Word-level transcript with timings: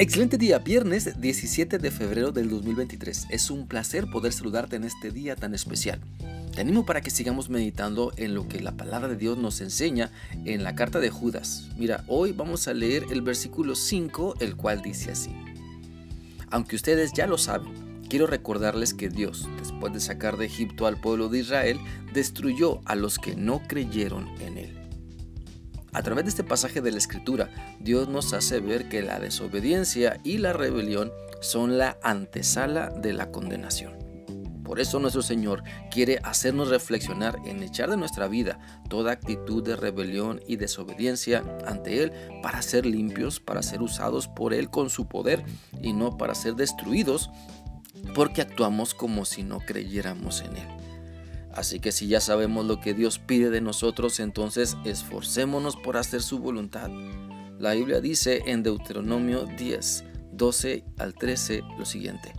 Excelente 0.00 0.38
día, 0.38 0.58
viernes 0.60 1.20
17 1.20 1.76
de 1.76 1.90
febrero 1.90 2.32
del 2.32 2.48
2023. 2.48 3.26
Es 3.28 3.50
un 3.50 3.66
placer 3.66 4.06
poder 4.10 4.32
saludarte 4.32 4.76
en 4.76 4.84
este 4.84 5.10
día 5.10 5.36
tan 5.36 5.54
especial. 5.54 6.00
Te 6.54 6.62
animo 6.62 6.86
para 6.86 7.02
que 7.02 7.10
sigamos 7.10 7.50
meditando 7.50 8.10
en 8.16 8.34
lo 8.34 8.48
que 8.48 8.60
la 8.60 8.72
palabra 8.72 9.08
de 9.08 9.16
Dios 9.16 9.36
nos 9.36 9.60
enseña 9.60 10.10
en 10.46 10.64
la 10.64 10.74
carta 10.74 11.00
de 11.00 11.10
Judas. 11.10 11.68
Mira, 11.76 12.02
hoy 12.06 12.32
vamos 12.32 12.66
a 12.66 12.72
leer 12.72 13.04
el 13.10 13.20
versículo 13.20 13.74
5, 13.74 14.36
el 14.40 14.56
cual 14.56 14.80
dice 14.80 15.10
así. 15.10 15.36
Aunque 16.50 16.76
ustedes 16.76 17.12
ya 17.12 17.26
lo 17.26 17.36
saben, 17.36 18.00
quiero 18.08 18.26
recordarles 18.26 18.94
que 18.94 19.10
Dios, 19.10 19.50
después 19.58 19.92
de 19.92 20.00
sacar 20.00 20.38
de 20.38 20.46
Egipto 20.46 20.86
al 20.86 20.98
pueblo 20.98 21.28
de 21.28 21.40
Israel, 21.40 21.78
destruyó 22.14 22.80
a 22.86 22.94
los 22.94 23.18
que 23.18 23.36
no 23.36 23.60
creyeron 23.68 24.30
en 24.40 24.56
él. 24.56 24.79
A 25.92 26.02
través 26.02 26.24
de 26.24 26.30
este 26.30 26.44
pasaje 26.44 26.80
de 26.80 26.92
la 26.92 26.98
Escritura, 26.98 27.50
Dios 27.80 28.08
nos 28.08 28.32
hace 28.32 28.60
ver 28.60 28.88
que 28.88 29.02
la 29.02 29.18
desobediencia 29.18 30.20
y 30.22 30.38
la 30.38 30.52
rebelión 30.52 31.12
son 31.40 31.78
la 31.78 31.98
antesala 32.02 32.90
de 32.90 33.12
la 33.12 33.30
condenación. 33.30 33.98
Por 34.62 34.78
eso 34.78 35.00
nuestro 35.00 35.22
Señor 35.22 35.64
quiere 35.90 36.20
hacernos 36.22 36.68
reflexionar 36.68 37.36
en 37.44 37.60
echar 37.64 37.90
de 37.90 37.96
nuestra 37.96 38.28
vida 38.28 38.60
toda 38.88 39.10
actitud 39.10 39.64
de 39.64 39.74
rebelión 39.74 40.40
y 40.46 40.56
desobediencia 40.56 41.42
ante 41.66 42.04
Él 42.04 42.12
para 42.40 42.62
ser 42.62 42.86
limpios, 42.86 43.40
para 43.40 43.64
ser 43.64 43.82
usados 43.82 44.28
por 44.28 44.54
Él 44.54 44.70
con 44.70 44.88
su 44.88 45.08
poder 45.08 45.44
y 45.82 45.92
no 45.92 46.16
para 46.16 46.36
ser 46.36 46.54
destruidos 46.54 47.30
porque 48.14 48.42
actuamos 48.42 48.94
como 48.94 49.24
si 49.24 49.42
no 49.42 49.58
creyéramos 49.58 50.40
en 50.42 50.56
Él. 50.56 50.68
Así 51.60 51.78
que 51.78 51.92
si 51.92 52.06
ya 52.06 52.22
sabemos 52.22 52.64
lo 52.64 52.80
que 52.80 52.94
Dios 52.94 53.18
pide 53.18 53.50
de 53.50 53.60
nosotros, 53.60 54.18
entonces 54.18 54.78
esforcémonos 54.86 55.76
por 55.76 55.98
hacer 55.98 56.22
su 56.22 56.38
voluntad. 56.38 56.88
La 57.58 57.74
Biblia 57.74 58.00
dice 58.00 58.44
en 58.46 58.62
Deuteronomio 58.62 59.44
10, 59.58 60.04
12 60.32 60.84
al 60.96 61.12
13 61.12 61.62
lo 61.78 61.84
siguiente. 61.84 62.32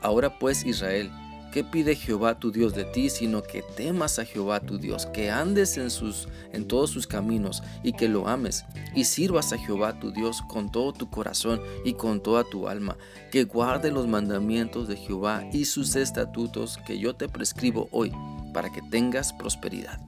Ahora 0.00 0.38
pues 0.38 0.64
Israel, 0.64 1.10
¿qué 1.52 1.62
pide 1.62 1.94
Jehová 1.94 2.38
tu 2.38 2.52
Dios 2.52 2.74
de 2.74 2.84
ti, 2.86 3.10
sino 3.10 3.42
que 3.42 3.60
temas 3.60 4.18
a 4.18 4.24
Jehová 4.24 4.60
tu 4.60 4.78
Dios, 4.78 5.04
que 5.04 5.30
andes 5.30 5.76
en, 5.76 5.90
sus, 5.90 6.28
en 6.54 6.66
todos 6.66 6.88
sus 6.88 7.06
caminos 7.06 7.62
y 7.82 7.92
que 7.92 8.08
lo 8.08 8.28
ames, 8.28 8.64
y 8.94 9.04
sirvas 9.04 9.52
a 9.52 9.58
Jehová 9.58 10.00
tu 10.00 10.10
Dios 10.10 10.40
con 10.48 10.72
todo 10.72 10.94
tu 10.94 11.10
corazón 11.10 11.60
y 11.84 11.92
con 11.92 12.22
toda 12.22 12.44
tu 12.44 12.66
alma, 12.66 12.96
que 13.30 13.44
guarde 13.44 13.90
los 13.90 14.06
mandamientos 14.06 14.88
de 14.88 14.96
Jehová 14.96 15.44
y 15.52 15.66
sus 15.66 15.96
estatutos 15.96 16.78
que 16.86 16.98
yo 16.98 17.14
te 17.14 17.28
prescribo 17.28 17.90
hoy 17.92 18.10
para 18.54 18.72
que 18.72 18.80
tengas 18.80 19.34
prosperidad. 19.34 20.00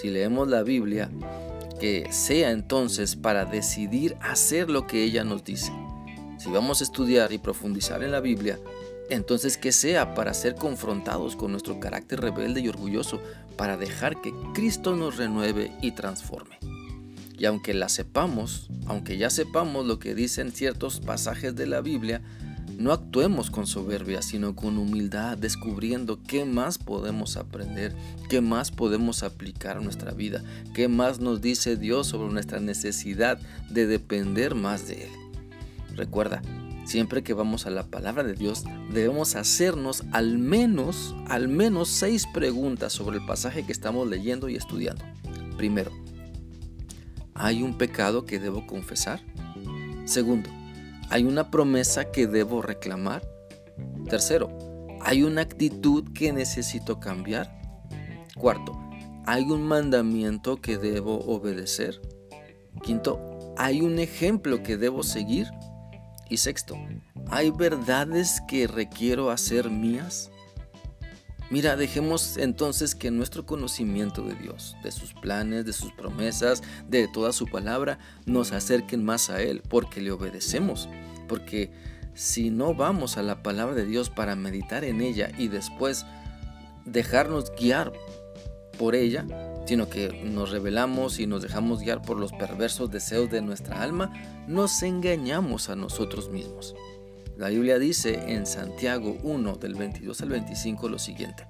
Si 0.00 0.10
leemos 0.10 0.46
la 0.46 0.62
Biblia, 0.62 1.10
que 1.80 2.06
sea 2.12 2.52
entonces 2.52 3.16
para 3.16 3.44
decidir 3.44 4.16
hacer 4.20 4.70
lo 4.70 4.86
que 4.86 5.02
ella 5.02 5.24
nos 5.24 5.42
dice. 5.42 5.72
Si 6.38 6.50
vamos 6.50 6.80
a 6.80 6.84
estudiar 6.84 7.32
y 7.32 7.38
profundizar 7.38 8.04
en 8.04 8.12
la 8.12 8.20
Biblia, 8.20 8.60
entonces 9.10 9.56
que 9.56 9.72
sea 9.72 10.14
para 10.14 10.34
ser 10.34 10.54
confrontados 10.54 11.36
con 11.36 11.50
nuestro 11.50 11.80
carácter 11.80 12.20
rebelde 12.20 12.60
y 12.60 12.68
orgulloso, 12.68 13.20
para 13.56 13.76
dejar 13.76 14.20
que 14.20 14.32
Cristo 14.52 14.96
nos 14.96 15.16
renueve 15.16 15.72
y 15.80 15.92
transforme. 15.92 16.58
Y 17.36 17.46
aunque 17.46 17.74
la 17.74 17.88
sepamos, 17.88 18.68
aunque 18.86 19.16
ya 19.16 19.30
sepamos 19.30 19.86
lo 19.86 19.98
que 19.98 20.14
dicen 20.14 20.52
ciertos 20.52 21.00
pasajes 21.00 21.54
de 21.54 21.66
la 21.66 21.80
Biblia, 21.80 22.22
no 22.78 22.92
actuemos 22.92 23.50
con 23.50 23.66
soberbia, 23.66 24.22
sino 24.22 24.56
con 24.56 24.78
humildad, 24.78 25.38
descubriendo 25.38 26.22
qué 26.22 26.44
más 26.44 26.78
podemos 26.78 27.36
aprender, 27.36 27.94
qué 28.28 28.40
más 28.40 28.70
podemos 28.70 29.22
aplicar 29.22 29.76
a 29.76 29.80
nuestra 29.80 30.12
vida, 30.12 30.42
qué 30.74 30.88
más 30.88 31.20
nos 31.20 31.40
dice 31.40 31.76
Dios 31.76 32.08
sobre 32.08 32.32
nuestra 32.32 32.60
necesidad 32.60 33.38
de 33.70 33.86
depender 33.86 34.54
más 34.54 34.88
de 34.88 35.04
Él. 35.04 35.10
Recuerda, 35.94 36.42
siempre 36.84 37.22
que 37.22 37.34
vamos 37.34 37.66
a 37.66 37.70
la 37.70 37.84
palabra 37.84 38.24
de 38.24 38.34
Dios, 38.34 38.64
debemos 38.92 39.36
hacernos 39.36 40.02
al 40.12 40.38
menos, 40.38 41.14
al 41.28 41.48
menos 41.48 41.88
seis 41.88 42.26
preguntas 42.32 42.92
sobre 42.92 43.18
el 43.18 43.26
pasaje 43.26 43.64
que 43.64 43.72
estamos 43.72 44.08
leyendo 44.08 44.48
y 44.48 44.56
estudiando. 44.56 45.04
Primero, 45.56 45.92
¿hay 47.34 47.62
un 47.62 47.78
pecado 47.78 48.24
que 48.24 48.40
debo 48.40 48.66
confesar? 48.66 49.20
Segundo, 50.04 50.50
¿Hay 51.10 51.24
una 51.24 51.50
promesa 51.50 52.10
que 52.10 52.26
debo 52.26 52.62
reclamar? 52.62 53.22
Tercero, 54.08 54.48
¿hay 55.00 55.22
una 55.22 55.42
actitud 55.42 56.12
que 56.12 56.32
necesito 56.32 56.98
cambiar? 56.98 57.60
Cuarto, 58.36 58.72
¿hay 59.26 59.44
un 59.44 59.62
mandamiento 59.62 60.60
que 60.60 60.78
debo 60.78 61.18
obedecer? 61.20 62.00
Quinto, 62.82 63.54
¿hay 63.56 63.80
un 63.80 63.98
ejemplo 63.98 64.62
que 64.62 64.76
debo 64.76 65.02
seguir? 65.02 65.46
Y 66.28 66.38
sexto, 66.38 66.76
¿hay 67.28 67.50
verdades 67.50 68.42
que 68.48 68.66
requiero 68.66 69.30
hacer 69.30 69.70
mías? 69.70 70.30
Mira, 71.50 71.76
dejemos 71.76 72.38
entonces 72.38 72.94
que 72.94 73.10
nuestro 73.10 73.44
conocimiento 73.44 74.22
de 74.22 74.34
Dios, 74.34 74.76
de 74.82 74.90
sus 74.90 75.12
planes, 75.12 75.66
de 75.66 75.72
sus 75.72 75.92
promesas, 75.92 76.62
de 76.88 77.06
toda 77.06 77.32
su 77.32 77.46
palabra, 77.46 77.98
nos 78.24 78.52
acerquen 78.52 79.04
más 79.04 79.28
a 79.28 79.42
Él, 79.42 79.62
porque 79.68 80.00
le 80.00 80.10
obedecemos. 80.10 80.88
Porque 81.28 81.70
si 82.14 82.50
no 82.50 82.74
vamos 82.74 83.18
a 83.18 83.22
la 83.22 83.42
palabra 83.42 83.74
de 83.74 83.84
Dios 83.84 84.08
para 84.08 84.36
meditar 84.36 84.84
en 84.84 85.00
ella 85.00 85.30
y 85.36 85.48
después 85.48 86.06
dejarnos 86.86 87.52
guiar 87.56 87.92
por 88.78 88.94
ella, 88.94 89.26
sino 89.66 89.88
que 89.88 90.24
nos 90.24 90.50
revelamos 90.50 91.18
y 91.18 91.26
nos 91.26 91.42
dejamos 91.42 91.80
guiar 91.80 92.02
por 92.02 92.18
los 92.18 92.32
perversos 92.32 92.90
deseos 92.90 93.30
de 93.30 93.42
nuestra 93.42 93.82
alma, 93.82 94.12
nos 94.46 94.82
engañamos 94.82 95.68
a 95.68 95.76
nosotros 95.76 96.30
mismos. 96.30 96.74
La 97.36 97.48
Biblia 97.48 97.80
dice 97.80 98.32
en 98.32 98.46
Santiago 98.46 99.18
1 99.24 99.56
del 99.56 99.74
22 99.74 100.20
al 100.20 100.28
25 100.28 100.88
lo 100.88 101.00
siguiente. 101.00 101.46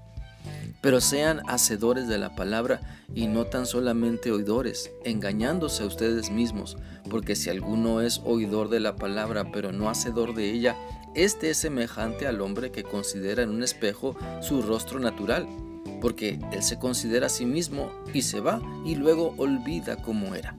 Pero 0.81 1.01
sean 1.01 1.43
hacedores 1.47 2.09
de 2.09 2.17
la 2.17 2.35
palabra 2.35 2.81
y 3.15 3.27
no 3.27 3.45
tan 3.47 3.67
solamente 3.67 4.33
oidores, 4.33 4.91
engañándose 5.05 5.83
a 5.83 5.87
ustedes 5.87 6.31
mismos, 6.31 6.79
porque 7.11 7.37
si 7.37 7.51
alguno 7.51 8.01
es 8.01 8.21
oidor 8.25 8.71
de 8.71 8.81
la 8.81 8.97
palabra 8.97 9.53
pero 9.53 9.73
no 9.73 9.91
hacedor 9.91 10.35
de 10.35 10.51
ella, 10.51 10.77
este 11.15 11.51
es 11.51 11.59
semejante 11.59 12.27
al 12.27 12.41
hombre 12.41 12.73
que 12.73 12.83
considera 12.83 13.43
en 13.43 13.51
un 13.51 13.63
espejo 13.63 14.17
su 14.41 14.63
rostro 14.63 15.01
natural, 15.01 15.47
porque 16.01 16.39
él 16.53 16.63
se 16.63 16.79
considera 16.79 17.27
a 17.27 17.31
sí 17.31 17.45
mismo 17.45 17.91
y 18.13 18.23
se 18.23 18.41
va 18.41 18.61
y 18.87 18.95
luego 18.95 19.35
olvida 19.37 19.97
cómo 19.97 20.35
era. 20.35 20.59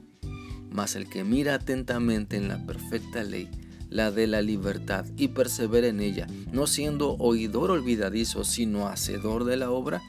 Mas 0.70 0.94
el 0.94 1.08
que 1.08 1.24
mira 1.24 1.54
atentamente 1.54 2.36
en 2.36 2.48
la 2.48 2.64
perfecta 2.64 3.22
ley, 3.22 3.48
la 3.90 4.10
de 4.10 4.26
la 4.26 4.42
libertad, 4.42 5.06
y 5.16 5.28
persevera 5.28 5.86
en 5.88 6.00
ella, 6.00 6.26
no 6.52 6.66
siendo 6.66 7.16
oidor 7.18 7.70
olvidadizo, 7.70 8.44
sino 8.44 8.88
hacedor 8.88 9.44
de 9.44 9.56
la 9.56 9.70
obra, 9.70 10.02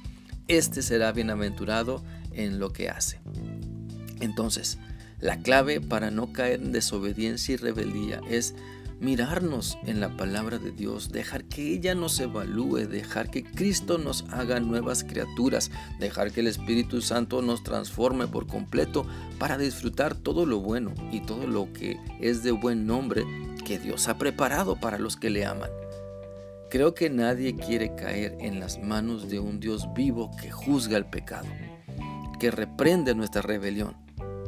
éste 0.48 0.82
será 0.82 1.12
bienaventurado 1.12 2.04
en 2.32 2.60
lo 2.60 2.72
que 2.72 2.90
hace. 2.90 3.20
Entonces, 4.20 4.78
la 5.20 5.38
clave 5.42 5.82
para 5.82 6.12
no 6.12 6.32
caer 6.32 6.62
en 6.62 6.72
desobediencia 6.72 7.54
y 7.54 7.58
rebeldía 7.58 8.22
es 8.30 8.56
mirarnos 9.00 9.78
en 9.86 10.00
la 10.00 10.16
palabra 10.18 10.58
de 10.58 10.72
Dios, 10.72 11.12
dejar 11.12 11.44
que 11.46 11.74
ella 11.74 11.94
nos 11.94 12.20
evalúe, 12.20 12.88
dejar 12.88 13.30
que 13.30 13.44
Cristo 13.44 13.98
nos 13.98 14.26
haga 14.32 14.60
nuevas 14.60 15.04
criaturas, 15.04 15.72
dejar 16.00 16.32
que 16.32 16.40
el 16.40 16.48
Espíritu 16.48 17.02
Santo 17.02 17.42
nos 17.42 17.64
transforme 17.64 18.28
por 18.28 18.48
completo 18.48 19.06
para 19.38 19.58
disfrutar 19.58 20.16
todo 20.16 20.46
lo 20.46 20.60
bueno 20.60 20.94
y 21.12 21.22
todo 21.22 21.46
lo 21.48 21.72
que 21.74 22.00
es 22.20 22.44
de 22.44 22.52
buen 22.52 22.88
nombre 22.88 23.24
que 23.68 23.78
Dios 23.80 24.08
ha 24.08 24.18
preparado 24.18 24.78
para 24.78 24.98
los 24.98 25.18
que 25.18 25.30
le 25.30 25.46
aman. 25.46 25.70
Creo 26.70 26.94
que 26.94 27.10
nadie 27.10 27.58
quiere 27.58 27.96
caer 27.96 28.38
en 28.40 28.62
las 28.62 28.80
manos 28.80 29.28
de 29.28 29.42
un 29.42 29.60
Dios 29.60 29.94
vivo 29.94 30.32
que 30.42 30.50
juzga 30.50 30.96
el 30.96 31.06
pecado, 31.06 31.50
que 32.40 32.50
reprende 32.50 33.14
nuestra 33.14 33.42
rebelión. 33.42 33.98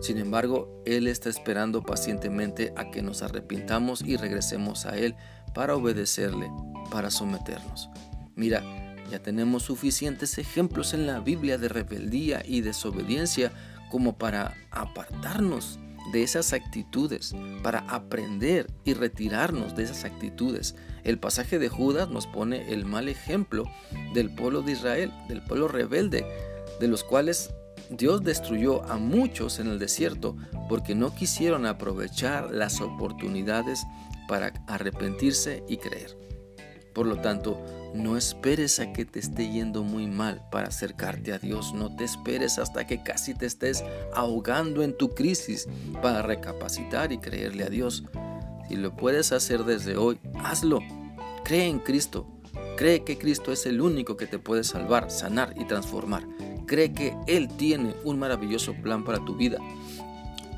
Sin 0.02 0.20
embargo, 0.20 0.82
Él 0.86 1.06
está 1.06 1.28
esperando 1.28 1.84
pacientemente 1.84 2.72
a 2.78 2.92
que 2.92 3.02
nos 3.02 3.22
arrepintamos 3.22 4.04
y 4.04 4.16
regresemos 4.16 4.86
a 4.86 4.98
Él 4.98 5.18
para 5.54 5.76
obedecerle, 5.76 6.50
para 6.90 7.12
someternos. 7.12 7.90
Mira, 8.36 8.64
ya 9.12 9.20
tenemos 9.20 9.64
suficientes 9.64 10.38
ejemplos 10.38 10.94
en 10.94 11.06
la 11.06 11.20
Biblia 11.20 11.58
de 11.58 11.68
rebeldía 11.68 12.42
y 12.46 12.62
desobediencia 12.62 13.52
como 13.92 14.18
para 14.18 14.56
apartarnos 14.72 15.78
de 16.12 16.24
esas 16.24 16.54
actitudes, 16.54 17.36
para 17.64 17.80
aprender 17.88 18.68
y 18.84 18.94
retirarnos 18.94 19.76
de 19.76 19.84
esas 19.84 20.06
actitudes. 20.06 20.76
El 21.04 21.20
pasaje 21.20 21.60
de 21.60 21.70
Judas 21.70 22.10
nos 22.10 22.28
pone 22.28 22.74
el 22.74 22.86
mal 22.86 23.10
ejemplo 23.10 23.66
del 24.14 24.34
pueblo 24.34 24.62
de 24.62 24.74
Israel, 24.74 25.14
del 25.28 25.42
pueblo 25.44 25.68
rebelde, 25.68 26.26
de 26.80 26.88
los 26.88 27.04
cuales 27.04 27.52
Dios 27.90 28.24
destruyó 28.24 28.84
a 28.84 28.98
muchos 28.98 29.60
en 29.60 29.68
el 29.68 29.80
desierto 29.80 30.36
porque 30.68 30.96
no 30.96 31.14
quisieron 31.16 31.66
aprovechar 31.66 32.52
las 32.52 32.82
oportunidades 32.82 33.84
para 34.28 34.54
arrepentirse 34.68 35.64
y 35.68 35.78
creer. 35.78 36.16
Por 36.94 37.08
lo 37.08 37.20
tanto, 37.22 37.64
no 37.94 38.18
esperes 38.18 38.80
a 38.80 38.94
que 38.94 39.06
te 39.06 39.20
esté 39.20 39.52
yendo 39.52 39.84
muy 39.84 40.08
mal 40.08 40.42
para 40.52 40.68
acercarte 40.68 41.34
a 41.34 41.40
Dios. 41.40 41.74
No 41.74 41.96
te 41.96 42.04
esperes 42.04 42.60
hasta 42.60 42.86
que 42.86 43.02
casi 43.04 43.34
te 43.34 43.46
estés 43.46 43.84
ahogando 44.14 44.84
en 44.84 44.98
tu 44.98 45.10
crisis 45.10 45.68
para 46.02 46.22
recapacitar 46.22 47.12
y 47.12 47.18
creerle 47.18 47.64
a 47.64 47.70
Dios. 47.70 48.04
y 48.70 48.76
lo 48.76 48.96
puedes 48.96 49.32
hacer 49.32 49.64
desde 49.64 49.98
hoy, 49.98 50.20
hazlo. 50.44 50.80
Cree 51.44 51.66
en 51.66 51.80
Cristo. 51.80 52.28
Cree 52.78 53.04
que 53.04 53.18
Cristo 53.18 53.52
es 53.52 53.66
el 53.66 53.82
único 53.82 54.16
que 54.16 54.28
te 54.28 54.38
puede 54.38 54.64
salvar, 54.64 55.10
sanar 55.10 55.56
y 55.58 55.66
transformar. 55.66 56.28
Cree 56.68 56.94
que 56.94 57.16
Él 57.26 57.48
tiene 57.48 57.96
un 58.04 58.20
maravilloso 58.20 58.76
plan 58.76 59.04
para 59.04 59.26
tu 59.26 59.36
vida. 59.36 59.58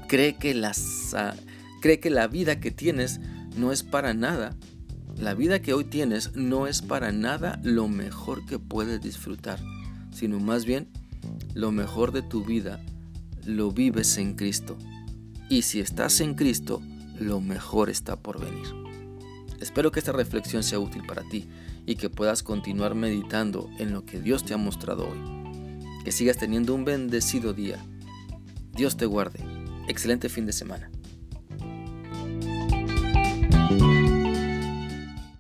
Cree 0.08 0.36
que 0.36 0.54
la, 0.54 0.74
cree 1.82 2.02
que 2.02 2.10
la 2.10 2.28
vida 2.28 2.60
que 2.60 2.70
tienes 2.70 3.22
no 3.56 3.72
es 3.72 3.84
para 3.84 4.14
nada. 4.14 4.58
La 5.18 5.34
vida 5.34 5.62
que 5.62 5.74
hoy 5.74 5.84
tienes 5.84 6.36
no 6.36 6.68
es 6.68 6.82
para 6.82 7.12
nada 7.12 7.60
lo 7.64 7.88
mejor 7.88 8.46
que 8.46 8.60
puedes 8.60 9.02
disfrutar, 9.02 9.60
sino 10.12 10.40
más 10.40 10.66
bien 10.66 10.90
lo 11.54 11.72
mejor 11.72 12.12
de 12.12 12.22
tu 12.22 12.44
vida 12.44 12.84
lo 13.46 13.72
vives 13.72 14.18
en 14.18 14.36
Cristo. 14.36 14.78
Y 15.50 15.64
si 15.64 15.80
estás 15.80 16.22
en 16.22 16.36
Cristo, 16.36 16.82
lo 17.20 17.42
mejor 17.42 17.90
está 17.90 18.16
por 18.16 18.40
venir. 18.40 18.68
Espero 19.60 19.92
que 19.92 20.00
esta 20.00 20.12
reflexión 20.12 20.64
sea 20.64 20.80
útil 20.80 21.04
para 21.06 21.28
ti 21.30 21.48
y 21.86 21.96
que 21.96 22.10
puedas 22.10 22.42
continuar 22.42 22.96
meditando 22.96 23.70
en 23.78 23.94
lo 23.94 24.06
que 24.06 24.20
Dios 24.20 24.44
te 24.44 24.54
ha 24.54 24.58
mostrado 24.58 25.08
hoy. 25.08 25.20
Que 26.04 26.12
sigas 26.12 26.38
teniendo 26.38 26.74
un 26.74 26.86
bendecido 26.86 27.54
día. 27.54 27.78
Dios 28.74 28.98
te 28.98 29.06
guarde. 29.06 29.40
Excelente 29.88 30.30
fin 30.30 30.46
de 30.46 30.54
semana. 30.54 30.90